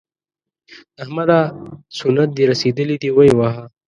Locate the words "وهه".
3.37-3.63